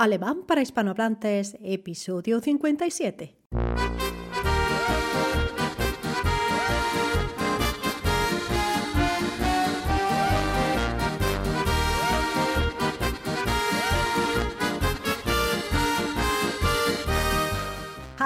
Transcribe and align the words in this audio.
Alemán 0.00 0.44
para 0.46 0.62
hispanohablantes, 0.62 1.58
episodio 1.60 2.40
57. 2.40 3.36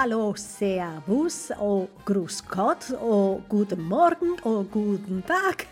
Hallo, 0.05 0.35
Servus 0.35 1.51
o 1.59 1.89
Grüß 2.05 2.43
Gott 2.47 2.91
o 3.01 3.41
Guten 3.49 3.81
Morgen 3.81 4.35
o 4.43 4.63
Guten 4.63 5.23
Tag. 5.25 5.65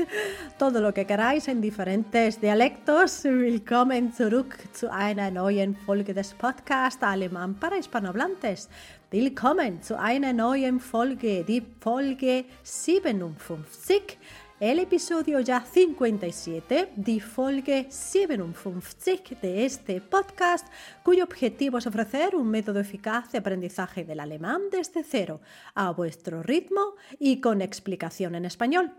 Todo 0.58 0.82
lo 0.82 0.92
que 0.92 1.06
queráis 1.06 1.48
en 1.48 1.62
diferentes 1.62 2.42
dialectos. 2.42 3.26
Willkommen 3.26 4.12
zurück 4.12 4.58
zu 4.72 4.92
einer 4.92 5.30
neuen 5.30 5.76
Folge 5.76 6.16
des 6.16 6.34
Podcasts 6.34 7.04
Alemán 7.04 7.54
para 7.60 7.76
Hispanohablantes. 7.76 8.70
Willkommen 9.12 9.84
zu 9.84 10.00
einer 10.00 10.34
neuen 10.34 10.80
Folge, 10.80 11.44
die 11.44 11.62
Folge 11.80 12.46
57 12.64 14.18
el 14.60 14.80
episodio 14.80 15.40
ya 15.40 15.62
57 15.62 16.94
de 16.96 17.20
Folge 17.20 17.88
57 17.90 19.36
de 19.42 19.66
este 19.66 20.00
podcast, 20.00 20.68
cuyo 21.04 21.24
objetivo 21.24 21.78
es 21.78 21.88
ofrecer 21.88 22.36
un 22.36 22.50
método 22.50 22.80
eficaz 22.80 23.32
de 23.32 23.40
aprendizaje 23.40 24.06
del 24.06 24.20
alemán 24.20 24.62
desde 24.72 25.04
cero, 25.04 25.42
a 25.74 25.92
vuestro 25.92 26.44
ritmo 26.44 26.96
y 27.20 27.42
con 27.42 27.62
explicación 27.62 28.36
en 28.36 28.46
español. 28.46 28.94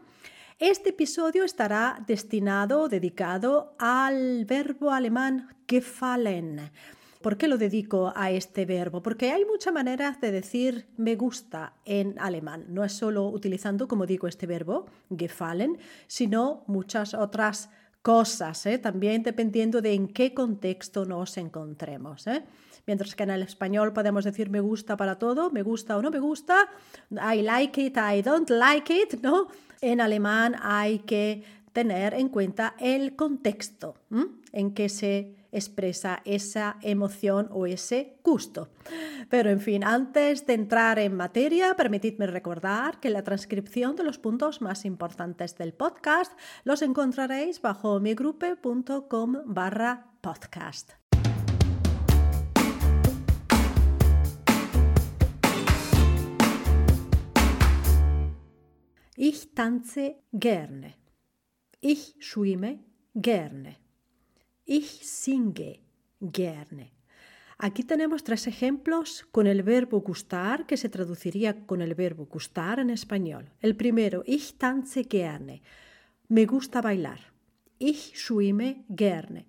Este 0.58 0.90
episodio 0.90 1.44
estará 1.44 2.02
destinado, 2.06 2.88
dedicado 2.88 3.74
al 3.78 4.44
verbo 4.44 4.90
alemán 4.90 5.56
gefallen 5.68 6.70
¿Por 7.24 7.38
qué 7.38 7.48
lo 7.48 7.56
dedico 7.56 8.12
a 8.14 8.30
este 8.30 8.66
verbo? 8.66 9.02
Porque 9.02 9.32
hay 9.32 9.46
muchas 9.46 9.72
maneras 9.72 10.20
de 10.20 10.30
decir 10.30 10.88
me 10.98 11.16
gusta 11.16 11.72
en 11.86 12.18
alemán. 12.18 12.66
No 12.68 12.84
es 12.84 12.92
solo 12.92 13.28
utilizando, 13.30 13.88
como 13.88 14.04
digo, 14.04 14.28
este 14.28 14.46
verbo, 14.46 14.84
gefallen, 15.08 15.78
sino 16.06 16.64
muchas 16.66 17.14
otras 17.14 17.70
cosas, 18.02 18.66
¿eh? 18.66 18.76
también 18.76 19.22
dependiendo 19.22 19.80
de 19.80 19.94
en 19.94 20.08
qué 20.08 20.34
contexto 20.34 21.06
nos 21.06 21.38
encontremos. 21.38 22.26
¿eh? 22.26 22.44
Mientras 22.86 23.14
que 23.14 23.22
en 23.22 23.30
el 23.30 23.42
español 23.42 23.94
podemos 23.94 24.26
decir 24.26 24.50
me 24.50 24.60
gusta 24.60 24.98
para 24.98 25.18
todo, 25.18 25.50
me 25.50 25.62
gusta 25.62 25.96
o 25.96 26.02
no 26.02 26.10
me 26.10 26.20
gusta, 26.20 26.68
I 27.10 27.40
like 27.40 27.80
it, 27.80 27.96
I 27.96 28.20
don't 28.20 28.50
like 28.50 28.92
it, 28.94 29.22
¿no? 29.22 29.48
En 29.80 30.02
alemán 30.02 30.56
hay 30.60 30.98
que 30.98 31.42
tener 31.72 32.12
en 32.12 32.28
cuenta 32.28 32.74
el 32.78 33.16
contexto 33.16 33.94
en 34.52 34.74
que 34.74 34.90
se 34.90 35.43
expresa 35.54 36.20
esa 36.24 36.76
emoción 36.82 37.48
o 37.50 37.66
ese 37.66 38.18
gusto. 38.22 38.68
Pero 39.30 39.50
en 39.50 39.60
fin, 39.60 39.84
antes 39.84 40.46
de 40.46 40.54
entrar 40.54 40.98
en 40.98 41.16
materia, 41.16 41.74
permitidme 41.76 42.26
recordar 42.26 43.00
que 43.00 43.10
la 43.10 43.24
transcripción 43.24 43.96
de 43.96 44.04
los 44.04 44.18
puntos 44.18 44.60
más 44.60 44.84
importantes 44.84 45.56
del 45.56 45.72
podcast 45.72 46.32
los 46.64 46.82
encontraréis 46.82 47.62
bajo 47.62 48.00
migrupe.com 48.00 49.42
barra 49.46 50.12
podcast. 50.20 50.92
Ich 59.16 59.54
tanze 59.54 60.16
gerne. 60.32 60.94
Ich 61.80 62.16
schwimme 62.18 62.80
gerne. 63.14 63.83
Ich 64.66 65.04
singe 65.04 65.80
gerne. 66.20 66.92
Aquí 67.58 67.84
tenemos 67.84 68.24
tres 68.24 68.46
ejemplos 68.46 69.26
con 69.30 69.46
el 69.46 69.62
verbo 69.62 70.00
gustar, 70.00 70.66
que 70.66 70.76
se 70.76 70.88
traduciría 70.88 71.66
con 71.66 71.82
el 71.82 71.94
verbo 71.94 72.26
gustar 72.26 72.80
en 72.80 72.90
español. 72.90 73.50
El 73.60 73.76
primero, 73.76 74.22
ich 74.26 74.56
tanze 74.58 75.04
gerne. 75.04 75.62
Me 76.28 76.46
gusta 76.46 76.80
bailar. 76.80 77.20
Ich 77.78 78.16
schwimme 78.16 78.84
gerne. 78.88 79.46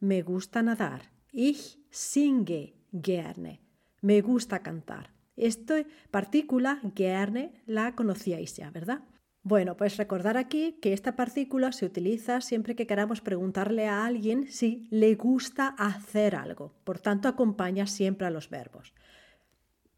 Me 0.00 0.22
gusta 0.22 0.62
nadar. 0.62 1.02
Ich 1.32 1.78
singe 1.90 2.74
gerne. 2.92 3.60
Me 4.02 4.20
gusta 4.20 4.62
cantar. 4.62 5.12
Esta 5.36 5.84
partícula 6.10 6.80
gerne 6.94 7.62
la 7.66 7.94
conocíais 7.94 8.56
ya, 8.56 8.70
¿verdad? 8.70 9.02
Bueno, 9.42 9.76
pues 9.76 9.96
recordar 9.96 10.36
aquí 10.36 10.78
que 10.82 10.92
esta 10.92 11.16
partícula 11.16 11.72
se 11.72 11.86
utiliza 11.86 12.40
siempre 12.40 12.74
que 12.74 12.86
queramos 12.86 13.20
preguntarle 13.20 13.86
a 13.86 14.04
alguien 14.04 14.48
si 14.48 14.86
le 14.90 15.14
gusta 15.14 15.68
hacer 15.78 16.34
algo. 16.34 16.74
Por 16.84 16.98
tanto, 16.98 17.28
acompaña 17.28 17.86
siempre 17.86 18.26
a 18.26 18.30
los 18.30 18.50
verbos. 18.50 18.94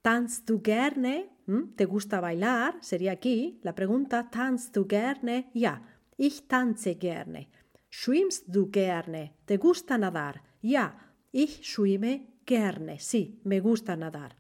Tanzt 0.03 0.49
du 0.49 0.63
gerne? 0.63 1.31
¿Te 1.77 1.85
gusta 1.85 2.21
bailar? 2.21 2.77
Sería 2.81 3.13
aquí 3.13 3.61
la 3.63 3.75
pregunta. 3.75 4.31
Tanzt 4.31 4.75
du 4.75 4.87
gerne? 4.87 5.51
Ja, 5.55 5.83
ich 6.17 6.47
tanze 6.47 6.95
gerne. 6.95 7.49
Schwimmst 7.91 8.45
du 8.47 8.71
gerne? 8.71 9.35
¿Te 9.47 9.57
gusta 9.57 9.99
nadar? 9.99 10.43
Ja, 10.63 10.95
ich 11.33 11.61
schwimme 11.63 12.29
gerne. 12.47 12.99
Sí, 12.99 13.41
me 13.45 13.61
gusta 13.61 13.97
nadar. 13.97 14.37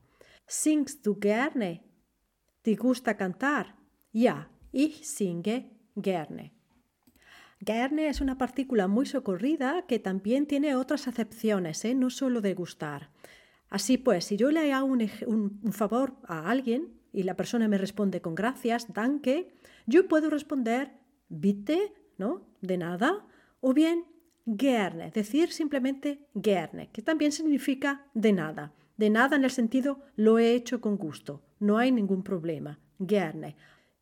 Singst 0.47 1.05
du 1.05 1.19
gerne? 1.19 1.83
¿Te 2.63 2.75
gusta 2.77 3.17
cantar? 3.17 3.75
Ja, 4.13 4.49
Ich 4.73 5.05
singe 5.07 5.71
gerne. 5.97 6.53
Gerne 7.61 8.09
es 8.09 8.21
una 8.21 8.39
partícula 8.39 8.89
muy 8.89 9.05
socorrida 9.05 9.85
que 9.87 9.99
también 9.99 10.47
tiene 10.47 10.77
otras 10.77 11.09
acepciones, 11.09 11.85
¿eh? 11.85 11.95
no 11.95 12.09
solo 12.09 12.41
de 12.41 12.55
gustar. 12.55 13.11
Así 13.69 13.99
pues, 13.99 14.25
si 14.25 14.37
yo 14.37 14.51
le 14.51 14.73
hago 14.73 14.87
un, 14.87 15.73
favor 15.73 16.15
a 16.25 16.51
alguien 16.51 16.89
y 17.13 17.25
la 17.25 17.37
persona 17.37 17.69
me 17.69 17.79
responde 17.79 18.21
con 18.21 18.35
gracias, 18.35 18.93
danke, 18.93 19.53
yo 19.87 20.09
puedo 20.09 20.31
responder 20.31 20.93
bitte, 21.29 21.93
¿no? 22.17 22.47
De 22.63 22.79
nada, 22.79 23.27
o 23.61 23.75
bien 23.75 24.05
gerne, 24.47 25.11
decir 25.11 25.53
simplemente 25.53 26.27
gerne, 26.35 26.91
que 26.91 27.03
también 27.03 27.33
significa 27.33 28.07
de 28.15 28.33
nada. 28.33 28.73
De 28.97 29.11
nada 29.11 29.37
en 29.37 29.45
el 29.45 29.51
sentido 29.51 30.01
lo 30.17 30.39
he 30.39 30.55
hecho 30.55 30.81
con 30.81 30.97
gusto, 30.97 31.43
no 31.59 31.79
hay 31.79 31.93
ningún 31.93 32.23
problema. 32.23 32.79
Gerne 32.99 33.57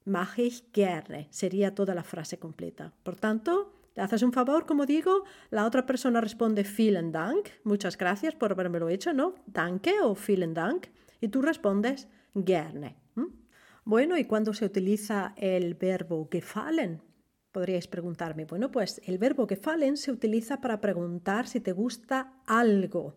mache 0.08 0.42
ich 0.42 0.72
gerne. 0.72 1.28
Sería 1.30 1.74
toda 1.74 1.94
la 1.94 2.02
frase 2.02 2.38
completa. 2.38 2.92
Por 3.02 3.16
tanto, 3.16 3.72
le 3.94 4.02
haces 4.02 4.22
un 4.22 4.32
favor, 4.32 4.64
como 4.64 4.86
digo, 4.86 5.24
la 5.50 5.66
otra 5.66 5.84
persona 5.84 6.20
responde 6.20 6.62
vielen 6.62 7.10
Dank, 7.10 7.48
muchas 7.64 7.98
gracias 7.98 8.34
por 8.34 8.52
haberme 8.52 8.78
hecho, 8.92 9.12
¿no? 9.12 9.34
Danke 9.46 10.00
o 10.02 10.14
vielen 10.14 10.54
Dank. 10.54 10.86
Y 11.20 11.28
tú 11.28 11.42
respondes 11.42 12.08
gerne. 12.34 12.96
Bueno, 13.84 14.18
¿y 14.18 14.24
cuándo 14.24 14.52
se 14.52 14.66
utiliza 14.66 15.32
el 15.36 15.74
verbo 15.74 16.28
gefallen? 16.30 17.02
Podríais 17.50 17.88
preguntarme. 17.88 18.44
Bueno, 18.44 18.70
pues 18.70 19.00
el 19.06 19.16
verbo 19.16 19.48
gefallen 19.48 19.96
se 19.96 20.12
utiliza 20.12 20.60
para 20.60 20.80
preguntar 20.80 21.48
si 21.48 21.58
te 21.58 21.72
gusta 21.72 22.34
algo, 22.46 23.16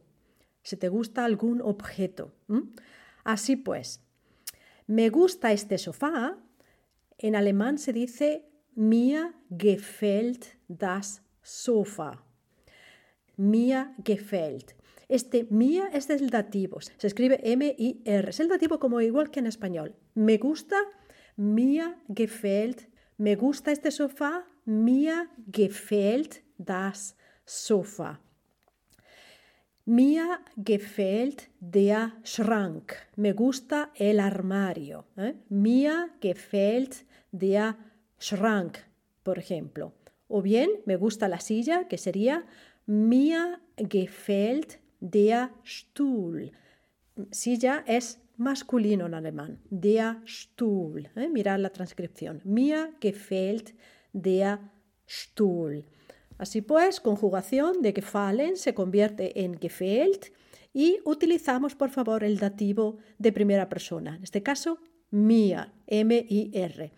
si 0.63 0.77
te 0.77 0.87
gusta 0.87 1.25
algún 1.25 1.61
objeto. 1.61 2.33
Así 3.23 3.57
pues, 3.57 4.01
me 4.87 5.09
gusta 5.09 5.51
este 5.51 5.77
sofá 5.77 6.37
en 7.21 7.35
alemán 7.35 7.77
se 7.77 7.93
dice 7.93 8.45
Mir 8.75 9.33
gefällt 9.49 10.57
das 10.67 11.21
Sofa. 11.41 12.23
Mir 13.37 13.93
gefällt. 14.03 14.75
Este 15.09 15.45
mir 15.49 15.89
es 15.93 16.07
del 16.07 16.29
dativo, 16.29 16.79
se 16.79 17.07
escribe 17.07 17.41
M-I-R. 17.43 18.29
Es 18.29 18.39
el 18.39 18.47
dativo 18.47 18.79
como 18.79 19.01
igual 19.01 19.29
que 19.29 19.39
en 19.39 19.47
español. 19.47 19.93
Me 20.13 20.37
gusta, 20.37 20.77
mir 21.35 21.97
gefällt. 22.07 22.87
Me 23.17 23.35
gusta 23.35 23.71
este 23.71 23.91
sofá, 23.91 24.45
mir 24.65 25.29
gefällt 25.51 26.41
das 26.57 27.17
Sofa. 27.45 28.21
Mir 29.85 30.39
gefällt 30.55 31.49
der 31.59 32.13
Schrank. 32.23 32.93
Me 33.17 33.33
gusta 33.33 33.91
el 33.95 34.19
armario. 34.19 35.07
¿eh? 35.17 35.33
Gefällt 36.21 37.05
der 37.31 37.77
Schrank, 38.19 38.77
por 39.23 39.39
ejemplo. 39.39 39.93
O 40.27 40.41
bien, 40.41 40.69
me 40.85 40.95
gusta 40.95 41.27
la 41.27 41.39
silla, 41.39 41.87
que 41.87 41.97
sería 41.97 42.45
Mir 42.85 43.59
gefällt 43.77 44.79
der 44.99 45.51
Stuhl. 45.63 46.51
Silla 47.31 47.83
es 47.85 48.19
masculino 48.37 49.05
en 49.05 49.13
alemán, 49.13 49.59
der 49.69 50.17
Stuhl. 50.25 51.09
¿eh? 51.15 51.29
Mirad 51.29 51.59
la 51.59 51.69
transcripción. 51.69 52.41
Mir 52.43 52.95
gefällt 52.99 53.73
der 54.13 54.59
Stuhl. 55.07 55.85
Así 56.37 56.61
pues, 56.61 56.99
conjugación 56.99 57.81
de 57.81 57.93
gefallen 57.93 58.57
se 58.57 58.73
convierte 58.73 59.43
en 59.43 59.59
gefällt 59.59 60.33
y 60.73 60.99
utilizamos, 61.05 61.75
por 61.75 61.89
favor, 61.89 62.23
el 62.23 62.39
dativo 62.39 62.97
de 63.19 63.31
primera 63.31 63.69
persona. 63.69 64.15
En 64.15 64.23
este 64.23 64.41
caso, 64.41 64.79
mir, 65.11 65.71
M-I-R. 65.87 66.91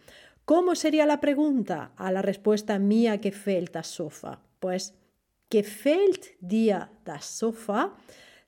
¿Cómo 0.45 0.75
sería 0.75 1.05
la 1.05 1.19
pregunta 1.19 1.91
a 1.95 2.11
la 2.11 2.21
respuesta 2.21 2.79
mía 2.79 3.19
gefällt 3.19 3.73
das 3.73 3.87
Sofa? 3.87 4.41
Pues 4.59 4.93
gefällt 5.49 6.37
dir 6.39 6.89
das 7.03 7.25
Sofa 7.25 7.95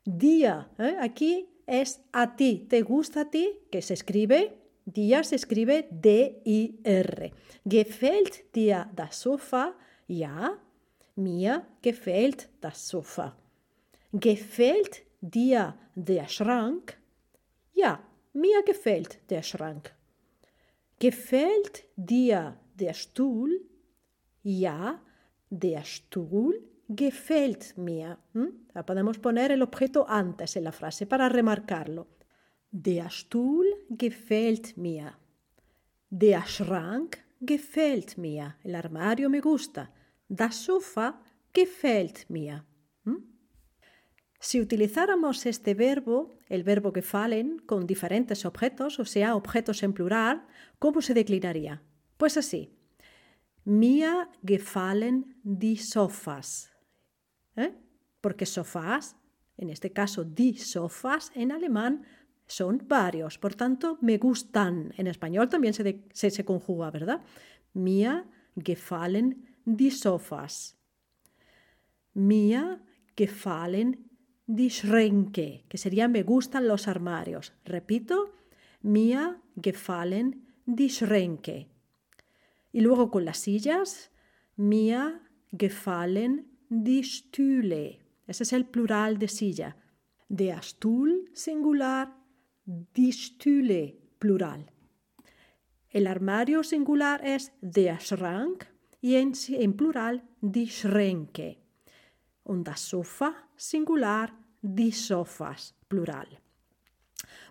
Dir, 0.05 0.67
¿eh? 0.77 0.97
aquí 1.01 1.49
es 1.65 2.01
a 2.11 2.35
ti, 2.35 2.67
te 2.69 2.83
gusta 2.83 3.21
a 3.21 3.29
ti, 3.31 3.59
que 3.71 3.81
se 3.81 3.95
escribe, 3.95 4.55
dir 4.85 5.25
se 5.25 5.35
escribe 5.35 5.87
D-I-R. 5.89 7.33
Gefällt 7.63 8.53
dir 8.53 8.87
das 8.93 9.15
Sofa? 9.15 9.75
Ja, 10.07 10.59
mir 11.15 11.65
gefällt 11.81 12.49
das 12.61 12.87
Sofa. 12.87 13.35
Gefällt 14.11 15.01
dir 15.21 15.75
der 15.95 16.27
Schrank? 16.27 16.99
Ja, 17.73 18.03
mir 18.35 18.63
gefällt 18.63 19.19
der 19.29 19.43
Schrank. 19.43 19.93
Gefällt 20.99 21.85
dir 21.95 22.57
der 22.75 22.93
Stuhl? 22.93 23.61
Ja, 24.43 25.01
der 25.49 25.83
Stuhl 25.83 26.61
gefällt 26.87 27.77
mir. 27.77 28.17
¿Mm? 28.33 28.67
Podemos 28.85 29.17
poner 29.17 29.51
el 29.51 29.61
objeto 29.61 30.05
antes 30.07 30.55
en 30.55 30.63
la 30.63 30.71
frase 30.71 31.05
para 31.05 31.29
remarcarlo. 31.29 32.07
Der 32.71 33.09
Stuhl 33.09 33.65
gefällt 33.89 34.77
mir. 34.77 35.13
Der 36.09 36.45
Schrank 36.45 37.17
gefällt 37.39 38.17
mir. 38.17 38.55
El 38.63 38.75
armario 38.75 39.29
me 39.29 39.39
gusta. 39.39 39.89
Das 40.27 40.63
Sofa 40.63 41.21
gefällt 41.53 42.29
mir. 42.29 42.63
Si 44.45 44.61
utilizáramos 44.61 45.47
este 45.47 45.73
verbo, 45.73 46.37
el 46.49 46.61
verbo 46.63 46.91
gefallen, 46.93 47.57
con 47.65 47.87
diferentes 47.87 48.45
objetos, 48.45 48.99
o 48.99 49.05
sea, 49.05 49.35
objetos 49.35 49.81
en 49.81 49.91
plural, 49.91 50.45
¿cómo 50.77 51.01
se 51.01 51.15
declinaría? 51.15 51.81
Pues 52.15 52.37
así. 52.37 52.69
Mir 53.63 54.27
gefallen 54.45 55.35
die 55.41 55.77
Sofas. 55.77 56.71
¿Eh? 57.55 57.73
Porque 58.21 58.45
sofás, 58.45 59.15
en 59.57 59.71
este 59.71 59.91
caso 59.91 60.23
die 60.23 60.59
Sofas 60.59 61.31
en 61.33 61.51
alemán, 61.51 62.03
son 62.45 62.83
varios. 62.87 63.39
Por 63.39 63.55
tanto, 63.55 63.97
me 64.01 64.19
gustan. 64.19 64.93
En 64.95 65.07
español 65.07 65.49
también 65.49 65.73
se, 65.73 66.03
se, 66.13 66.45
conjuga, 66.45 66.91
¿verdad? 66.91 67.23
Mir 67.73 68.25
gefallen 68.55 69.55
die 69.65 69.89
Sofas. 69.89 70.77
Mir 72.13 72.79
gefallen 73.17 74.05
die 74.47 74.69
Schränke, 74.69 75.63
que 75.67 75.77
sería 75.77 76.07
me 76.07 76.23
gustan 76.23 76.67
los 76.67 76.87
armarios. 76.87 77.53
Repito, 77.65 78.33
mir 78.81 79.39
gefallen 79.55 80.45
die 80.65 80.89
Schränke. 80.89 81.67
Y 82.71 82.81
luego 82.81 83.09
con 83.09 83.25
las 83.25 83.39
sillas, 83.39 84.11
mir 84.55 85.21
gefallen 85.51 86.47
die. 86.69 87.99
Ese 88.27 88.43
es 88.43 88.53
el 88.53 88.65
plural 88.65 89.17
de 89.17 89.27
silla. 89.27 89.77
Der 90.27 90.61
Stuhl 90.61 91.29
singular, 91.33 92.17
die 92.65 93.13
plural. 94.19 94.71
El 95.89 96.07
armario 96.07 96.63
singular 96.63 97.21
es 97.23 97.51
der 97.61 97.99
Schrank 97.99 98.65
y 99.01 99.15
en, 99.15 99.33
en 99.49 99.77
plural 99.77 100.23
die 100.41 100.67
Schränke. 100.67 101.57
Und 102.43 102.67
das 102.67 102.89
Sofa 102.89 103.44
singular, 103.57 104.33
die 104.61 104.91
Sofas 104.91 105.75
plural. 105.87 106.39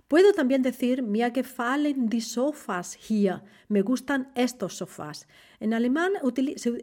Puedo 0.08 0.32
también 0.32 0.62
decir 0.62 1.02
mir 1.02 1.30
gefallen 1.32 2.08
die 2.08 2.20
Sofas 2.20 2.94
hier. 2.94 3.42
Me 3.68 3.82
gustan 3.82 4.30
estos 4.34 4.76
sofás. 4.76 5.26
En 5.60 5.72
alemán 5.72 6.12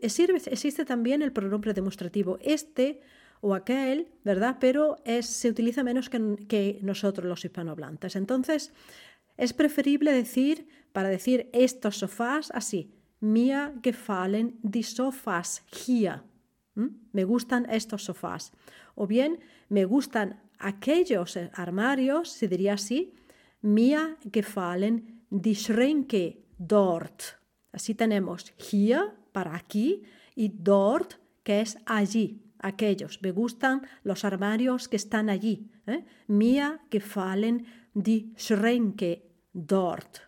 existe 0.02 0.86
también 0.86 1.22
el 1.22 1.32
pronombre 1.32 1.74
demostrativo 1.74 2.40
este 2.42 3.02
o 3.42 3.54
aquel, 3.54 4.08
¿verdad? 4.24 4.58
Pero 4.60 4.98
es, 5.06 5.28
se 5.28 5.50
utiliza 5.50 5.84
menos 5.84 6.10
que, 6.10 6.36
que 6.48 6.80
nosotros 6.82 7.28
los 7.28 7.46
hispanohablantes. 7.46 8.16
Entonces, 8.16 8.74
es 9.38 9.54
preferible 9.54 10.12
decir, 10.14 10.68
para 10.92 11.10
decir 11.10 11.50
estos 11.54 11.98
sofás, 11.98 12.52
así, 12.52 12.92
mir 13.20 13.74
gefallen 13.84 14.60
die 14.62 14.84
Sofas 14.84 15.64
hier. 15.86 16.24
Me 17.12 17.24
gustan 17.24 17.68
estos 17.70 18.04
sofás. 18.06 18.52
O 18.96 19.08
bien, 19.08 19.40
me 19.70 19.86
gustan 19.86 20.42
aquellos 20.60 21.38
armarios, 21.54 22.30
se 22.30 22.48
diría 22.48 22.74
así, 22.74 23.14
mir 23.62 24.18
gefallen 24.32 25.26
die 25.30 25.56
Schränke 25.56 26.46
dort. 26.58 27.24
Así 27.72 27.96
tenemos 27.96 28.54
hier 28.58 29.14
para 29.32 29.56
aquí 29.56 30.04
y 30.36 30.50
dort 30.50 31.16
que 31.44 31.62
es 31.62 31.78
allí, 31.86 32.44
aquellos. 32.60 33.22
Me 33.22 33.32
gustan 33.32 33.82
los 34.04 34.26
armarios 34.26 34.88
que 34.88 34.98
están 34.98 35.30
allí. 35.30 35.72
¿eh? 35.88 36.06
Mir 36.28 36.80
gefallen 36.90 37.66
die 37.94 38.34
Schränke 38.38 39.24
dort. 39.54 40.20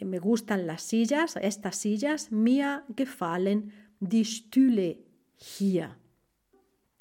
Me 0.00 0.18
gustan 0.18 0.66
las 0.66 0.82
sillas, 0.82 1.36
estas 1.36 1.76
sillas. 1.76 2.32
Mir 2.32 2.84
gefallen 2.96 3.72
die 4.00 4.24
Stühle 4.24 5.09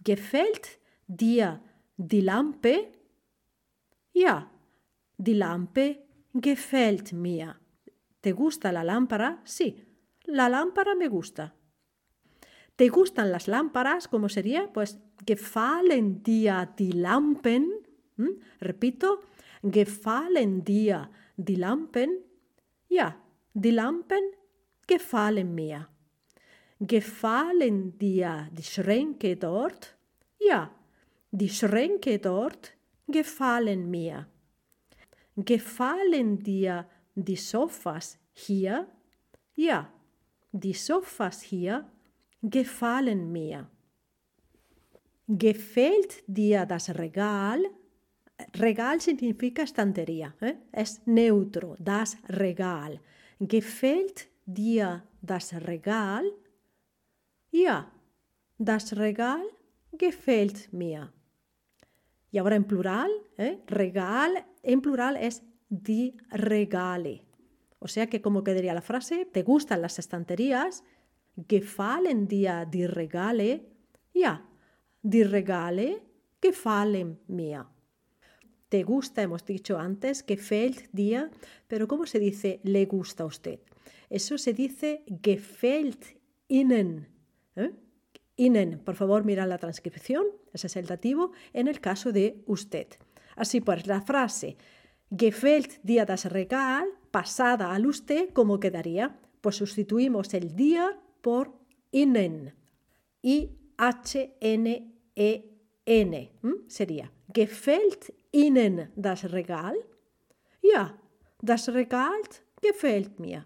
Gefällt 0.03 0.79
dir 1.07 1.61
die 1.97 2.21
Lampe? 2.21 2.91
Ja, 4.13 4.49
die 5.17 5.33
Lampe 5.33 5.97
gefällt 6.33 7.13
mir. 7.13 7.59
¿Te 8.21 8.31
gusta 8.31 8.71
la 8.71 8.83
lámpara? 8.83 9.41
Sí, 9.43 9.83
la 10.25 10.49
lámpara 10.49 10.95
me 10.95 11.07
gusta. 11.07 11.53
¿Te 12.75 12.87
gustan 12.87 13.31
las 13.31 13.47
lámparas? 13.47 14.07
¿Cómo 14.07 14.29
sería? 14.29 14.71
Pues 14.71 14.99
gefallen 15.25 16.23
dir 16.23 16.69
die 16.77 16.93
Lampen. 16.93 17.69
¿Mm? 18.15 18.39
Repito, 18.61 19.21
gefallen 19.61 20.63
dir 20.63 21.09
die 21.35 21.57
Lampen? 21.57 22.09
Ja, 22.89 23.21
die 23.53 23.71
Lampen 23.71 24.23
gefallen 24.87 25.53
mir. 25.55 25.89
Gefallen 26.79 27.97
dir 27.97 28.49
die 28.51 28.63
Schränke 28.63 29.35
dort? 29.35 29.97
Ja, 30.39 30.71
die 31.31 31.49
Schränke 31.49 32.19
dort 32.19 32.73
gefallen 33.07 33.89
mir. 33.89 34.27
Gefallen 35.35 36.39
dir 36.39 36.85
die 37.15 37.35
Sofas 37.35 38.17
hier? 38.33 38.87
Ja, 39.55 39.91
die 40.51 40.73
Sofas 40.73 41.41
hier 41.41 41.85
gefallen 42.41 43.31
mir. 43.31 43.69
Gefällt 45.27 46.23
dir 46.27 46.65
das 46.65 46.89
Regal? 46.97 47.61
Regal 48.55 49.01
significa 49.01 49.63
estantería, 49.63 50.33
¿eh? 50.39 50.55
es 50.71 51.01
neutro, 51.05 51.75
das 51.77 52.17
Regal. 52.29 52.99
Gefällt 53.37 54.29
dir 54.45 55.03
das 55.21 55.53
Regal? 55.53 56.23
Ja, 57.51 57.91
das 58.57 58.95
Regal 58.95 59.43
gefällt 59.91 60.71
mir. 60.71 61.11
Y 62.31 62.37
ahora 62.37 62.55
en 62.55 62.65
plural, 62.65 63.09
¿eh? 63.37 63.59
regal 63.67 64.45
en 64.61 64.81
plural 64.81 65.17
es 65.17 65.41
die 65.69 66.15
Regale. 66.29 67.25
O 67.79 67.87
sea 67.87 68.07
que 68.07 68.21
como 68.21 68.43
quedaría 68.43 68.73
la 68.73 68.81
frase, 68.81 69.25
¿te 69.25 69.41
gustan 69.43 69.81
las 69.81 69.97
estanterías? 69.99 70.83
Gefallen 71.47 72.27
dir 72.27 72.67
die 72.69 72.87
Regale? 72.87 73.65
Ja, 74.13 74.45
die 75.01 75.23
Regale 75.23 76.03
gefallen 76.41 77.19
mir. 77.27 77.65
Te 78.67 78.83
gusta, 78.83 79.23
hemos 79.23 79.43
dicho 79.45 79.79
antes, 79.79 80.23
gefällt 80.23 80.89
dir, 80.91 81.31
pero 81.67 81.87
¿cómo 81.87 82.05
se 82.05 82.19
dice 82.19 82.59
le 82.63 82.85
gusta 82.85 83.23
a 83.23 83.25
usted? 83.25 83.59
Eso 84.09 84.37
se 84.37 84.53
dice 84.53 85.03
gefällt 85.23 86.05
Ihnen. 86.47 87.07
¿Eh? 87.59 87.71
Ihnen, 88.35 88.79
por 88.79 88.95
favor, 88.95 89.25
mira 89.25 89.45
la 89.45 89.57
transcripción, 89.57 90.25
ese 90.53 90.67
es 90.67 90.75
el 90.77 90.85
dativo, 90.85 91.31
en 91.53 91.67
el 91.67 91.81
caso 91.81 92.11
de 92.11 92.41
usted. 92.45 92.87
Así 93.35 93.59
pues, 93.61 93.85
la 93.85 94.01
frase 94.01 94.57
gefällt 95.11 95.79
dir 95.83 96.05
das 96.05 96.25
Regal, 96.25 96.87
pasada 97.11 97.73
al 97.73 97.85
usted, 97.85 98.29
¿cómo 98.33 98.59
quedaría? 98.59 99.19
Pues 99.41 99.55
sustituimos 99.57 100.33
el 100.33 100.55
dir 100.55 100.97
por 101.21 101.53
Ihnen. 101.91 102.53
I-H-N-E-N. 103.21 103.51
Sería 106.67 107.11
gefällt 107.33 108.13
Ihnen 108.31 108.91
das 108.95 109.23
Regal? 109.31 109.75
Ja, 110.61 110.97
das 111.41 111.67
Regal 111.69 112.21
gefällt 112.61 113.19
mir. 113.19 113.45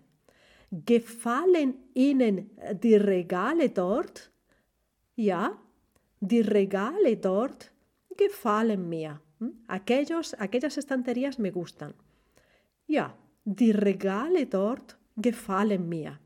Gefallen 0.74 1.76
Ihnen 1.94 2.50
die 2.82 2.96
Regale 2.96 3.70
dort? 3.70 4.32
Ja, 5.16 5.62
die 6.20 6.42
Regale 6.42 7.18
dort 7.18 7.72
gefallen 8.18 8.90
mir. 8.90 9.22
Aquellos, 9.68 10.34
aquellas 10.34 10.78
estanterías 10.78 11.38
me 11.38 11.52
gustan. 11.52 11.94
Ja, 12.88 13.16
die 13.46 13.70
Regale 13.70 14.48
dort 14.48 14.98
gefallen 15.16 15.88
mir. 15.88 16.20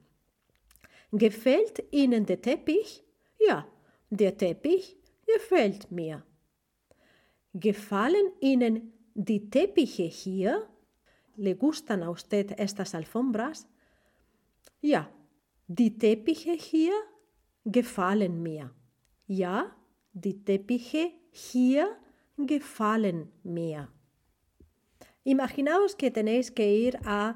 Gefällt 1.11 1.83
Ihnen 1.91 2.25
der 2.25 2.41
Teppich? 2.41 3.03
Ja, 3.37 3.67
der 4.09 4.37
Teppich 4.37 4.95
gefällt 5.25 5.91
mir. 5.91 6.23
Gefallen 7.53 8.31
Ihnen 8.39 8.93
die 9.13 9.49
Teppiche 9.49 10.03
hier? 10.03 10.69
¿Le 11.35 11.55
gustan 11.55 12.01
a 12.03 12.09
usted 12.09 12.57
estas 12.57 12.95
alfombras? 12.95 13.67
Ja, 14.87 15.11
die 15.67 15.97
Teppiche 15.97 16.53
hier 16.53 16.93
gefallen 17.65 18.41
mir. 18.41 18.71
Ja, 19.27 19.75
die 20.13 20.45
Teppiche 20.45 21.11
hier 21.29 21.89
gefallen 22.37 23.29
mir. 23.43 23.89
Imaginaos 25.25 25.97
que 25.97 26.09
tenéis 26.09 26.51
que 26.51 26.87
ir 26.87 26.97
a 27.03 27.35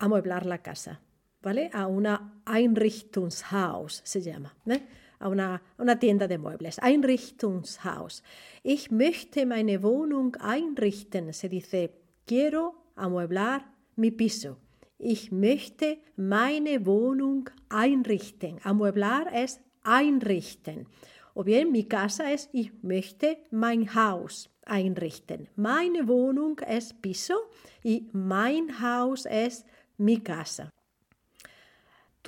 amueblar 0.00 0.44
la 0.44 0.58
casa, 0.58 1.00
¿vale? 1.40 1.70
A 1.72 1.86
una 1.86 2.42
Einrichtungshaus 2.44 4.02
se 4.04 4.20
llama, 4.20 4.56
¿eh? 4.66 4.80
a 5.20 5.28
una, 5.28 5.62
una 5.78 6.00
tienda 6.00 6.26
de 6.26 6.38
muebles. 6.38 6.80
Einrichtungshaus. 6.80 8.24
Ich 8.64 8.90
möchte 8.90 9.46
meine 9.46 9.84
Wohnung 9.84 10.34
einrichten. 10.40 11.32
Se 11.32 11.48
dice, 11.48 11.92
quiero 12.26 12.74
amueblar 12.96 13.72
mi 13.94 14.10
piso. 14.10 14.58
Ich 14.98 15.30
möchte 15.30 15.98
meine 16.16 16.84
Wohnung 16.84 17.50
einrichten. 17.68 18.58
Amueblar 18.64 19.26
es 19.32 19.60
einrichten. 19.84 20.86
O 21.34 21.44
bien 21.44 21.70
mi 21.70 21.84
casa 21.84 22.24
es 22.32 22.48
ich 22.52 22.72
möchte 22.82 23.36
mein 23.52 23.94
Haus 23.94 24.50
einrichten. 24.64 25.46
Meine 25.54 26.08
Wohnung 26.08 26.58
es 26.66 26.92
piso 26.92 27.36
y 27.84 28.08
mein 28.12 28.80
Haus 28.82 29.24
es 29.24 29.64
mi 29.98 30.18
casa. 30.18 30.72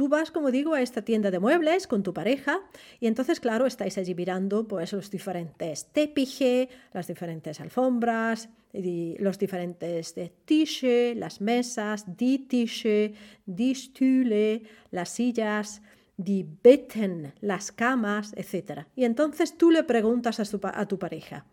Tú 0.00 0.08
vas, 0.08 0.30
como 0.30 0.50
digo, 0.50 0.72
a 0.72 0.80
esta 0.80 1.02
tienda 1.02 1.30
de 1.30 1.40
muebles 1.40 1.86
con 1.86 2.02
tu 2.02 2.14
pareja 2.14 2.62
y 3.00 3.06
entonces, 3.06 3.38
claro, 3.38 3.66
estáis 3.66 3.98
allí 3.98 4.14
mirando 4.14 4.66
pues 4.66 4.94
los 4.94 5.10
diferentes 5.10 5.92
tepije, 5.92 6.70
las 6.94 7.06
diferentes 7.06 7.60
alfombras, 7.60 8.48
los 8.72 9.38
diferentes 9.38 10.14
tische, 10.46 11.14
las 11.16 11.42
mesas, 11.42 12.16
die 12.16 12.38
Tische, 12.38 13.12
die 13.44 13.74
Stühle, 13.74 14.62
las 14.90 15.10
sillas, 15.10 15.82
die 16.16 16.46
Betten, 16.62 17.34
las 17.42 17.70
camas, 17.70 18.32
etc. 18.38 18.86
Y 18.96 19.04
entonces 19.04 19.58
tú 19.58 19.70
le 19.70 19.84
preguntas 19.84 20.40
a, 20.40 20.80
a 20.80 20.88
tu 20.88 20.98
pareja, 20.98 21.44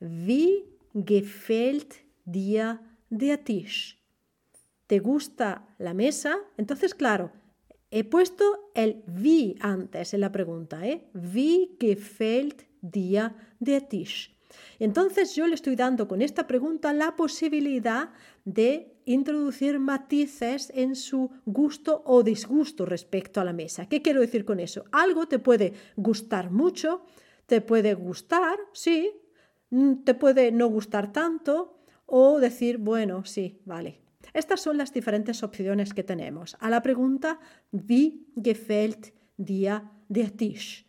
Wie 0.00 0.64
gefällt 0.94 1.96
dir 2.24 2.80
der 3.10 3.36
Tisch? 3.36 3.98
¿Te 4.86 4.98
gusta 4.98 5.68
la 5.76 5.92
mesa? 5.92 6.38
Entonces, 6.56 6.94
claro, 6.94 7.32
he 7.92 8.04
puesto 8.04 8.70
el 8.74 9.04
wie 9.06 9.54
antes 9.60 10.14
en 10.14 10.20
la 10.22 10.32
pregunta, 10.32 10.84
¿eh? 10.86 11.10
Wie 11.12 11.76
gefällt 11.78 12.64
dir 12.80 13.34
der 13.60 13.86
Tisch? 13.88 14.34
Entonces 14.78 15.36
yo 15.36 15.46
le 15.46 15.54
estoy 15.54 15.76
dando 15.76 16.08
con 16.08 16.22
esta 16.22 16.46
pregunta 16.46 16.92
la 16.94 17.16
posibilidad 17.16 18.10
de 18.44 18.96
introducir 19.04 19.78
matices 19.78 20.72
en 20.74 20.96
su 20.96 21.30
gusto 21.44 22.02
o 22.06 22.22
disgusto 22.22 22.86
respecto 22.86 23.40
a 23.40 23.44
la 23.44 23.52
mesa. 23.52 23.86
¿Qué 23.86 24.00
quiero 24.00 24.20
decir 24.20 24.46
con 24.46 24.58
eso? 24.58 24.84
Algo 24.90 25.26
te 25.26 25.38
puede 25.38 25.74
gustar 25.96 26.50
mucho, 26.50 27.02
te 27.46 27.60
puede 27.60 27.92
gustar, 27.92 28.58
sí, 28.72 29.12
te 30.04 30.14
puede 30.14 30.50
no 30.50 30.68
gustar 30.68 31.12
tanto 31.12 31.78
o 32.06 32.40
decir, 32.40 32.78
bueno, 32.78 33.24
sí, 33.26 33.60
vale. 33.66 34.00
Estas 34.34 34.60
son 34.60 34.78
las 34.78 34.92
diferentes 34.92 35.42
opciones 35.42 35.92
que 35.94 36.02
tenemos 36.02 36.56
a 36.60 36.70
la 36.70 36.82
pregunta 36.82 37.38
Wie 37.70 38.26
gefällt 38.36 39.12
dir 39.36 39.82
der 40.08 40.30
Tisch? 40.30 40.86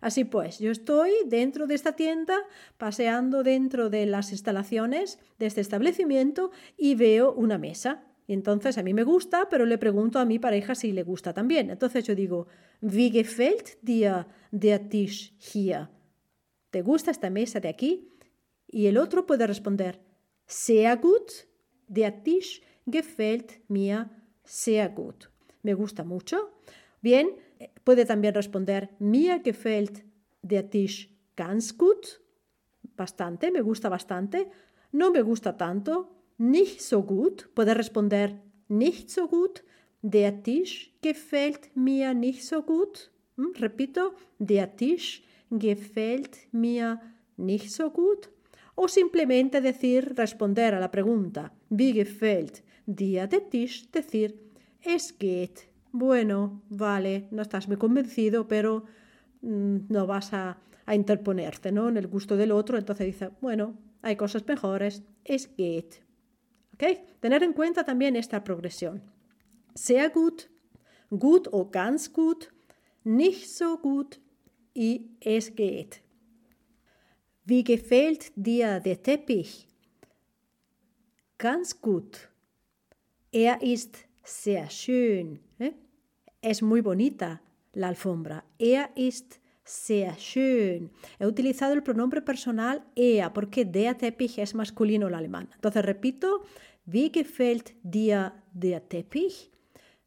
Así 0.00 0.24
pues, 0.24 0.58
yo 0.58 0.70
estoy 0.70 1.10
dentro 1.26 1.66
de 1.66 1.74
esta 1.74 1.92
tienda, 1.92 2.38
paseando 2.78 3.42
dentro 3.42 3.90
de 3.90 4.06
las 4.06 4.32
instalaciones 4.32 5.18
de 5.38 5.46
este 5.46 5.60
establecimiento 5.60 6.50
y 6.76 6.94
veo 6.94 7.32
una 7.32 7.58
mesa. 7.58 8.02
Y 8.26 8.32
entonces 8.32 8.78
a 8.78 8.82
mí 8.82 8.94
me 8.94 9.04
gusta, 9.04 9.48
pero 9.50 9.66
le 9.66 9.76
pregunto 9.76 10.18
a 10.18 10.24
mi 10.24 10.38
pareja 10.38 10.74
si 10.74 10.92
le 10.92 11.02
gusta 11.02 11.34
también. 11.34 11.68
Entonces 11.70 12.04
yo 12.04 12.14
digo, 12.14 12.46
Wie 12.80 13.10
gefällt 13.10 13.76
dir 13.82 14.26
der 14.50 14.88
Tisch 14.88 15.34
hier? 15.38 15.88
¿Te 16.70 16.82
gusta 16.82 17.10
esta 17.10 17.28
mesa 17.28 17.60
de 17.60 17.68
aquí? 17.68 18.08
Y 18.66 18.86
el 18.86 18.96
otro 18.96 19.26
puede 19.26 19.46
responder, 19.46 20.00
sehr 20.46 20.96
gut, 20.98 21.30
der 21.88 22.22
Tisch 22.22 22.62
gefällt 22.90 23.60
mir 23.68 24.08
sehr 24.44 24.88
gut. 24.88 25.30
Me 25.62 25.74
gusta 25.74 26.04
mucho. 26.04 26.36
Bien, 27.00 27.28
puede 27.84 28.04
también 28.04 28.34
responder, 28.34 28.88
mir 28.98 29.38
gefällt 29.40 30.04
der 30.42 30.68
Tisch 30.70 31.08
ganz 31.36 31.76
gut. 31.76 32.20
Bastante, 32.96 33.50
me 33.50 33.62
gusta 33.62 33.88
bastante. 33.88 34.46
No 34.92 35.10
me 35.10 35.22
gusta 35.22 35.56
tanto. 35.56 36.08
Nicht 36.38 36.80
so 36.80 37.02
gut. 37.02 37.48
Puede 37.54 37.74
responder, 37.74 38.30
nicht 38.68 39.10
so 39.10 39.28
gut. 39.28 39.62
Der 40.02 40.42
Tisch 40.42 40.94
gefällt 41.02 41.74
mir 41.76 42.14
nicht 42.14 42.44
so 42.44 42.62
gut. 42.62 43.10
Hm, 43.36 43.52
repito, 43.58 44.12
der 44.38 44.76
Tisch 44.76 45.22
gefällt 45.50 46.38
mir 46.52 47.00
nicht 47.36 47.72
so 47.72 47.90
gut 47.90 48.30
o 48.80 48.88
simplemente 48.88 49.60
decir, 49.60 50.14
responder 50.16 50.74
a 50.74 50.80
la 50.80 50.88
pregunta, 50.88 51.52
wie 51.68 51.92
gefällt 51.92 52.62
dir 52.86 53.26
der 53.26 53.48
Tisch, 53.48 53.90
decir, 53.90 54.38
es 54.82 55.16
geht. 55.18 55.68
Bueno, 55.92 56.62
vale, 56.68 57.28
no 57.30 57.42
estás 57.42 57.68
muy 57.68 57.76
convencido, 57.76 58.46
pero 58.46 58.84
mm, 59.42 59.76
no 59.88 60.06
vas 60.06 60.32
a, 60.32 60.58
a, 60.86 60.94
interponerte 60.94 61.72
¿no? 61.72 61.88
en 61.88 61.96
el 61.96 62.06
gusto 62.06 62.36
del 62.36 62.52
otro, 62.52 62.78
entonces 62.78 63.06
dice, 63.06 63.30
bueno, 63.40 63.76
hay 64.02 64.16
cosas 64.16 64.46
mejores, 64.46 65.02
es 65.24 65.54
geht. 65.56 66.02
¿Okay? 66.74 67.04
Tener 67.20 67.42
en 67.42 67.52
cuenta 67.52 67.84
también 67.84 68.16
esta 68.16 68.42
progresión. 68.42 69.02
Sehr 69.74 70.10
gut, 70.10 70.48
gut 71.10 71.48
o 71.52 71.70
ganz 71.70 72.10
gut, 72.12 72.48
nicht 73.04 73.48
so 73.48 73.78
gut 73.78 74.20
y 74.74 75.10
es 75.20 75.54
geht. 75.54 76.02
Wie 77.44 77.64
gefällt 77.64 78.32
dir 78.36 78.80
der 78.80 79.02
Teppich? 79.02 79.66
Ganz 81.38 81.80
gut. 81.80 82.28
Er 83.32 83.62
ist 83.62 83.96
sehr 84.24 84.68
schön. 84.70 85.40
¿eh? 85.58 85.72
Es 86.42 86.62
muy 86.62 86.80
bonita 86.80 87.40
la 87.72 87.88
alfombra. 87.88 88.44
Er 88.58 88.90
ist 88.96 89.40
sehr 89.64 90.16
schön. 90.18 90.90
He 91.18 91.26
utilizado 91.26 91.74
el 91.74 91.82
pronombre 91.82 92.22
personal 92.22 92.82
er 92.96 93.32
porque 93.32 93.64
der 93.64 93.96
Teppich 93.96 94.38
es 94.38 94.54
masculino 94.54 95.06
en 95.06 95.14
alemán. 95.14 95.48
Entonces 95.54 95.84
repito, 95.84 96.42
wie 96.86 97.12
gefällt 97.12 97.74
dir 97.84 98.32
der 98.52 98.88
Teppich? 98.88 99.50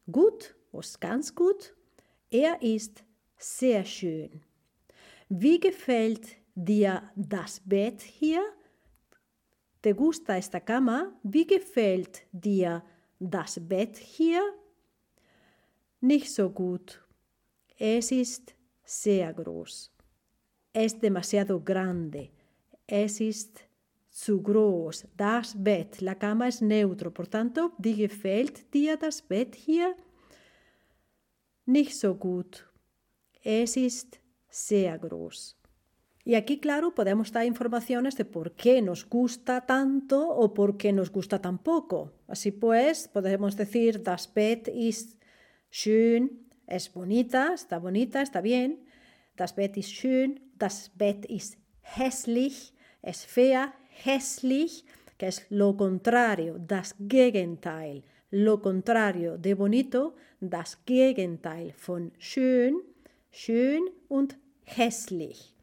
Gut 0.06 0.54
o 0.70 0.80
ganz 1.00 1.34
gut. 1.34 1.74
Er 2.30 2.60
ist 2.60 3.04
sehr 3.38 3.86
schön. 3.86 4.42
Wie 5.30 5.58
gefällt 5.58 6.36
dir 6.54 7.10
das 7.16 7.62
Bett 7.64 8.02
hier? 8.02 8.42
¿Te 9.80 9.92
gusta 9.92 10.36
esta 10.36 10.60
cama? 10.60 11.18
Wie 11.22 11.46
gefällt 11.46 12.22
dir 12.32 12.82
das 13.30 13.60
Bett 13.60 13.96
hier? 13.96 14.42
Nicht 16.00 16.32
so 16.32 16.50
gut. 16.50 17.02
Es 17.78 18.12
ist 18.12 18.54
sehr 18.84 19.32
groß. 19.32 19.90
Es 20.72 20.98
demasiado 20.98 21.60
grande. 21.60 22.30
Es 22.86 23.20
ist 23.20 23.64
zu 24.10 24.42
groß. 24.42 25.06
Das 25.16 25.54
Bett. 25.56 26.00
La 26.00 26.14
cama 26.14 26.48
es 26.48 26.60
neutro. 26.60 27.10
Por 27.10 27.28
tanto, 27.28 27.72
wie 27.78 27.96
gefällt 27.96 28.72
dir 28.72 28.96
das 28.96 29.22
Bett 29.22 29.54
hier? 29.54 29.96
Nicht 31.66 31.96
so 31.98 32.14
gut. 32.14 32.68
Es 33.42 33.76
ist 33.76 34.20
sehr 34.48 34.98
groß. 34.98 35.56
Y 36.26 36.36
aquí, 36.36 36.58
claro, 36.58 36.94
podemos 36.94 37.32
dar 37.32 37.44
informaciones 37.44 38.16
de 38.16 38.24
por 38.24 38.52
qué 38.52 38.80
nos 38.80 39.06
gusta 39.08 39.66
tanto 39.66 40.26
o 40.30 40.54
por 40.54 40.78
qué 40.78 40.92
nos 40.92 41.10
gusta 41.10 41.42
tan 41.42 41.58
poco. 41.58 42.12
Así 42.28 42.50
pues, 42.50 43.08
podemos 43.08 43.56
decir, 43.56 44.02
das 44.02 44.32
Bett 44.32 44.68
ist 44.68 45.20
schön, 45.70 46.48
es 46.66 46.90
bonita, 46.90 47.52
está 47.52 47.78
bonita, 47.78 48.22
está 48.22 48.40
bien. 48.40 48.86
Das 49.36 49.54
Bett 49.54 49.76
ist 49.76 49.90
schön, 49.90 50.40
das 50.56 50.90
Bett 50.94 51.26
ist 51.26 51.58
hässlich, 51.82 52.72
es 53.02 53.26
fea, 53.26 53.74
hässlich, 54.04 54.86
que 55.18 55.26
es 55.26 55.46
lo 55.50 55.76
contrario, 55.76 56.58
das 56.58 56.94
Gegenteil, 56.98 58.02
lo 58.30 58.62
contrario 58.62 59.36
de 59.36 59.54
bonito, 59.54 60.14
das 60.40 60.78
Gegenteil 60.86 61.72
von 61.76 62.12
schön, 62.18 62.80
schön 63.30 63.82
und 64.08 64.38
hässlich. 64.62 65.53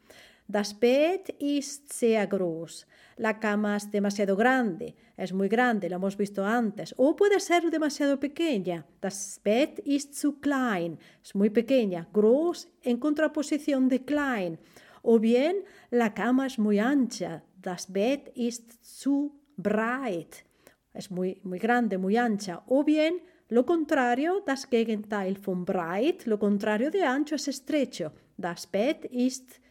Das 0.52 0.74
Bett 0.74 1.30
ist 1.38 1.90
sehr 1.94 2.26
groß. 2.26 2.86
La 3.16 3.40
cama 3.40 3.74
es 3.74 3.90
demasiado 3.90 4.36
grande, 4.36 4.94
es 5.16 5.32
muy 5.32 5.48
grande, 5.48 5.88
lo 5.88 5.96
hemos 5.96 6.18
visto 6.18 6.44
antes. 6.44 6.94
O 6.98 7.16
puede 7.16 7.40
ser 7.40 7.70
demasiado 7.70 8.20
pequeña. 8.20 8.84
Das 9.00 9.40
Bett 9.42 9.78
ist 9.78 10.14
zu 10.14 10.40
klein, 10.40 10.98
es 11.24 11.34
muy 11.34 11.48
pequeña. 11.48 12.06
Groß 12.12 12.68
en 12.82 12.98
contraposición 12.98 13.88
de 13.88 14.04
klein. 14.04 14.58
O 15.00 15.18
bien, 15.18 15.56
la 15.90 16.12
cama 16.12 16.46
es 16.46 16.58
muy 16.58 16.78
ancha. 16.78 17.42
Das 17.56 17.90
Bett 17.90 18.30
ist 18.34 18.84
zu 18.84 19.32
breit. 19.56 20.44
Es 20.92 21.10
muy, 21.10 21.40
muy 21.44 21.60
grande, 21.60 21.96
muy 21.96 22.18
ancha. 22.18 22.62
O 22.66 22.84
bien, 22.84 23.22
lo 23.48 23.64
contrario, 23.64 24.42
das 24.44 24.68
Gegenteil 24.68 25.34
von 25.38 25.64
breit, 25.64 26.26
lo 26.26 26.38
contrario 26.38 26.90
de 26.90 27.04
ancho 27.04 27.36
es 27.36 27.48
estrecho. 27.48 28.12
Das 28.36 28.66
Bett 28.66 29.06
ist 29.06 29.61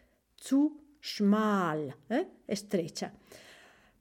zu 0.41 0.81
schmal, 1.01 1.95
¿eh? 2.09 2.27
estrecha. 2.47 3.13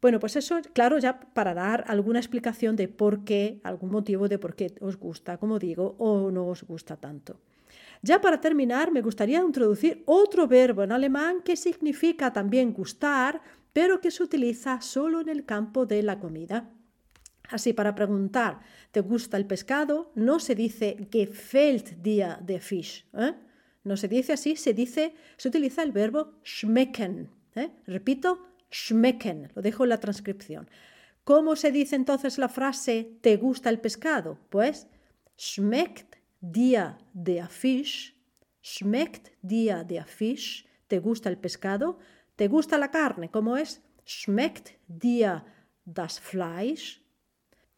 Bueno, 0.01 0.19
pues 0.19 0.37
eso, 0.37 0.59
claro, 0.73 0.99
ya 0.99 1.21
para 1.21 1.53
dar 1.53 1.85
alguna 1.87 2.19
explicación 2.19 2.75
de 2.75 2.89
por 2.89 3.25
qué, 3.25 3.61
algún 3.65 3.91
motivo 3.91 4.29
de 4.29 4.39
por 4.39 4.55
qué 4.55 4.75
os 4.81 4.97
gusta, 4.97 5.37
como 5.37 5.59
digo, 5.59 5.95
o 5.99 6.31
no 6.31 6.47
os 6.47 6.63
gusta 6.63 6.97
tanto. 6.97 7.41
Ya 8.03 8.21
para 8.21 8.41
terminar, 8.41 8.91
me 8.91 9.03
gustaría 9.03 9.41
introducir 9.41 10.03
otro 10.07 10.49
verbo 10.49 10.83
en 10.83 10.93
alemán 10.93 11.43
que 11.45 11.55
significa 11.55 12.33
también 12.33 12.73
gustar, 12.73 13.43
pero 13.75 14.01
que 14.01 14.11
se 14.11 14.23
utiliza 14.23 14.81
solo 14.81 15.21
en 15.21 15.29
el 15.29 15.45
campo 15.45 15.85
de 15.85 16.03
la 16.03 16.19
comida. 16.19 16.71
Así, 17.51 17.75
para 17.75 17.95
preguntar, 17.95 18.61
¿te 18.91 19.01
gusta 19.01 19.37
el 19.37 19.47
pescado? 19.47 20.13
No 20.15 20.41
se 20.41 20.55
dice 20.55 20.97
gefällt 21.11 22.01
dir 22.01 22.39
der 22.41 22.63
Fisch. 22.63 23.07
¿eh? 23.13 23.35
No 23.83 23.97
se 23.97 24.09
dice 24.09 24.35
así, 24.35 24.57
se 24.57 24.75
dice, 24.75 25.15
se 25.37 25.49
utiliza 25.49 25.83
el 25.83 25.93
verbo 25.93 26.35
schmecken. 26.45 27.31
¿eh? 27.55 27.71
Repito, 27.87 28.47
schmecken. 28.71 29.51
Lo 29.55 29.63
dejo 29.63 29.85
en 29.85 29.91
la 29.91 30.01
transcripción. 30.01 30.69
¿Cómo 31.25 31.57
se 31.57 31.71
dice 31.71 31.97
entonces 31.97 32.39
la 32.39 32.49
frase 32.49 33.19
¿te 33.21 33.37
gusta 33.37 33.71
el 33.71 33.81
pescado? 33.81 34.39
Pues 34.51 34.87
schmeckt 35.39 36.17
dir 36.41 36.97
der 37.13 37.49
Fisch. 37.49 38.17
Schmeckt 38.63 39.31
dir 39.43 39.85
der 39.85 40.05
Fisch. 40.05 40.67
¿Te 40.87 40.99
gusta 40.99 41.29
el 41.29 41.39
pescado? 41.39 41.99
¿Te 42.37 42.49
gusta 42.49 42.79
la 42.79 42.91
carne? 42.91 43.31
¿Cómo 43.31 43.57
es? 43.57 43.81
Schmeckt 44.05 44.73
dir 44.89 45.45
das 45.85 46.21
Fleisch? 46.21 47.01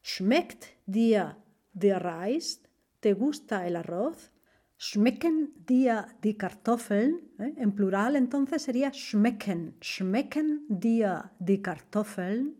Schmeckt 0.02 0.66
dir 0.86 1.36
der 1.72 2.02
Reis? 2.02 2.60
¿Te 3.00 3.12
gusta 3.12 3.66
el 3.66 3.76
arroz? 3.76 4.31
Schmecken 4.84 5.52
dir 5.64 6.06
die 6.24 6.36
Kartoffeln? 6.36 7.20
¿Eh? 7.38 7.52
En 7.56 7.70
plural 7.70 8.16
entonces 8.16 8.62
sería 8.62 8.92
schmecken. 8.92 9.76
Schmecken 9.80 10.66
dir 10.68 11.30
die 11.38 11.62
Kartoffeln? 11.62 12.56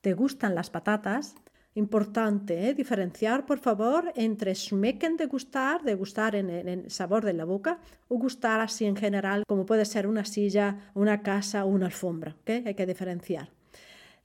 ¿Te 0.00 0.14
gustan 0.14 0.56
las 0.56 0.68
patatas? 0.68 1.36
Importante 1.74 2.68
¿eh? 2.68 2.74
diferenciar, 2.74 3.46
por 3.46 3.60
favor, 3.60 4.12
entre 4.16 4.52
schmecken 4.52 5.16
de 5.16 5.26
gustar, 5.26 5.84
de 5.84 5.94
gustar 5.94 6.34
en, 6.34 6.50
el 6.50 6.90
sabor 6.90 7.24
de 7.24 7.34
la 7.34 7.44
boca, 7.44 7.78
o 8.08 8.18
gustar 8.18 8.60
así 8.60 8.84
en 8.86 8.96
general, 8.96 9.44
como 9.46 9.64
puede 9.64 9.84
ser 9.84 10.08
una 10.08 10.24
silla, 10.24 10.90
una 10.94 11.22
casa 11.22 11.64
o 11.64 11.68
una 11.68 11.86
alfombra. 11.86 12.34
Hay 12.48 12.74
que 12.74 12.84
diferenciar. 12.84 13.57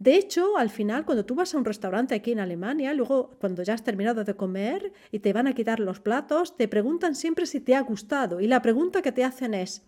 De 0.04 0.18
hecho, 0.18 0.58
al 0.58 0.70
final, 0.70 1.06
cuando 1.06 1.26
tú 1.26 1.34
vas 1.34 1.54
a 1.54 1.58
un 1.58 1.64
restaurante 1.64 2.14
aquí 2.14 2.34
en 2.34 2.42
Alemania, 2.42 2.94
luego 2.94 3.38
cuando 3.40 3.64
ya 3.64 3.74
has 3.74 3.86
terminado 3.86 4.26
de 4.26 4.36
comer 4.36 4.92
y 5.12 5.20
te 5.20 5.32
van 5.32 5.48
a 5.48 5.54
quitar 5.54 5.80
los 5.80 6.02
platos, 6.02 6.58
te 6.58 6.68
preguntan 6.68 7.16
siempre 7.16 7.46
si 7.46 7.62
te 7.62 7.74
ha 7.74 7.80
gustado. 7.80 8.42
Y 8.42 8.48
la 8.48 8.62
pregunta 8.62 9.02
que 9.02 9.14
te 9.14 9.24
hacen 9.24 9.54
es, 9.54 9.88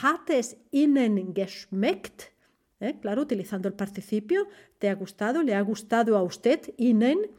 ¿Hat 0.00 0.30
es 0.30 0.56
Ihnen 0.70 1.34
geschmeckt? 1.34 2.32
¿Eh? 2.80 2.96
Claro, 3.02 3.20
utilizando 3.20 3.68
el 3.68 3.74
participio, 3.74 4.48
¿te 4.78 4.88
ha 4.88 4.94
gustado? 4.94 5.42
¿Le 5.42 5.54
ha 5.54 5.60
gustado 5.60 6.16
a 6.16 6.22
usted? 6.22 6.72
Ihnen. 6.78 7.30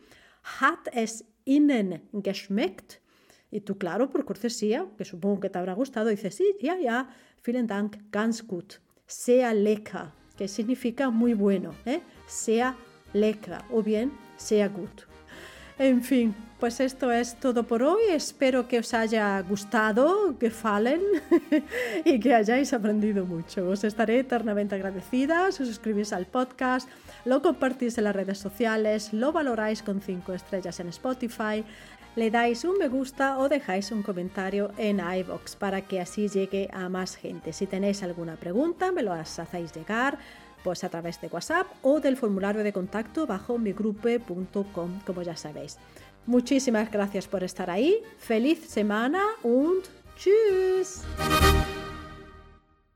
¿Hat 0.60 0.90
es 0.94 1.26
Ihnen 1.44 2.08
geschmeckt? 2.24 3.02
Y 3.50 3.62
tú, 3.62 3.80
claro, 3.80 4.12
por 4.12 4.26
cortesía, 4.26 4.86
que 4.96 5.06
supongo 5.06 5.40
que 5.40 5.50
te 5.50 5.58
habrá 5.58 5.74
gustado, 5.74 6.10
dices, 6.10 6.36
sí, 6.36 6.56
ya, 6.62 6.78
ya, 6.78 7.10
vielen 7.44 7.66
Dank, 7.66 7.98
ganz 8.12 8.46
gut, 8.46 8.76
sea 9.08 9.56
lecker 9.56 10.21
que 10.42 10.48
significa 10.48 11.12
muy 11.12 11.36
bueno, 11.36 11.76
¿eh? 11.86 12.02
sea 12.26 12.76
lecker 13.14 13.60
o 13.70 13.84
bien 13.84 14.12
sea 14.38 14.70
gut. 14.70 15.04
En 15.78 16.02
fin, 16.02 16.34
pues 16.60 16.80
esto 16.80 17.12
es 17.12 17.40
todo 17.40 17.62
por 17.62 17.84
hoy. 17.84 18.02
Espero 18.10 18.68
que 18.68 18.80
os 18.80 18.92
haya 18.96 19.40
gustado, 19.42 20.36
que 20.40 20.50
falen 20.50 21.00
y 22.06 22.20
que 22.20 22.34
hayáis 22.34 22.74
aprendido 22.74 23.24
mucho. 23.24 23.70
Os 23.70 23.84
estaré 23.84 24.18
eternamente 24.18 24.74
agradecida 24.74 25.52
si 25.52 25.62
os 25.62 25.70
suscribís 25.70 26.12
al 26.12 26.26
podcast, 26.26 26.90
lo 27.24 27.44
compartís 27.44 28.00
en 28.00 28.06
las 28.06 28.16
redes 28.16 28.40
sociales, 28.40 29.14
lo 29.14 29.32
valoráis 29.32 29.84
con 29.84 30.02
5 30.02 30.34
estrellas 30.34 30.80
en 30.80 30.88
Spotify, 30.88 31.64
le 32.16 32.30
dais 32.30 32.64
un 32.66 32.78
me 32.78 32.88
gusta 32.88 33.38
o 33.38 33.48
dejáis 33.48 33.92
un 33.92 34.04
comentario 34.04 34.72
en 34.78 35.00
iVoox 35.00 35.56
para 35.56 35.82
que 35.82 36.00
así 36.00 36.28
llegue 36.28 36.70
a 36.74 36.90
más 36.90 37.16
gente. 37.16 37.54
Si 37.54 37.68
tenéis 37.68 38.04
alguna 38.04 38.36
pregunta, 38.36 38.92
me 38.92 39.04
lo 39.04 39.14
hacéis 39.14 39.74
llegar 39.74 40.18
pues 40.64 40.84
a 40.84 40.90
través 40.90 41.20
de 41.22 41.28
WhatsApp 41.28 41.68
o 41.82 42.00
del 42.00 42.18
formulario 42.18 42.64
de 42.64 42.74
contacto 42.74 43.26
bajo 43.26 43.58
migrupe.com, 43.58 45.00
como 45.06 45.22
ya 45.22 45.36
sabéis. 45.36 45.78
Muchísimas 46.26 46.92
gracias 46.92 47.28
por 47.28 47.44
estar 47.44 47.70
ahí. 47.70 47.96
Feliz 48.20 48.60
semana 48.68 49.22
und 49.44 49.86
tschüss. 50.18 51.02